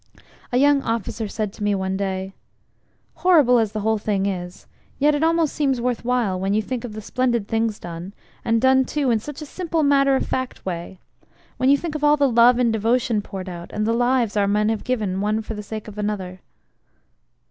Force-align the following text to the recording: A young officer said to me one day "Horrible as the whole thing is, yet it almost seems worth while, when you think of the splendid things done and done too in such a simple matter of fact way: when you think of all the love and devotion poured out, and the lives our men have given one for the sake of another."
A 0.51 0.57
young 0.57 0.81
officer 0.81 1.27
said 1.27 1.53
to 1.53 1.63
me 1.63 1.75
one 1.75 1.95
day 1.95 2.33
"Horrible 3.17 3.59
as 3.59 3.71
the 3.71 3.81
whole 3.81 3.99
thing 3.99 4.25
is, 4.25 4.65
yet 4.97 5.13
it 5.13 5.21
almost 5.21 5.53
seems 5.53 5.79
worth 5.79 6.03
while, 6.03 6.39
when 6.39 6.55
you 6.55 6.61
think 6.63 6.83
of 6.83 6.93
the 6.93 7.03
splendid 7.03 7.47
things 7.47 7.77
done 7.77 8.15
and 8.43 8.59
done 8.59 8.83
too 8.83 9.11
in 9.11 9.19
such 9.19 9.43
a 9.43 9.45
simple 9.45 9.83
matter 9.83 10.15
of 10.15 10.25
fact 10.25 10.65
way: 10.65 10.97
when 11.57 11.69
you 11.69 11.77
think 11.77 11.93
of 11.93 12.03
all 12.03 12.17
the 12.17 12.27
love 12.27 12.57
and 12.57 12.73
devotion 12.73 13.21
poured 13.21 13.47
out, 13.47 13.69
and 13.71 13.85
the 13.85 13.93
lives 13.93 14.35
our 14.35 14.47
men 14.47 14.69
have 14.69 14.83
given 14.83 15.21
one 15.21 15.43
for 15.43 15.53
the 15.53 15.61
sake 15.61 15.87
of 15.87 15.99
another." 15.99 16.39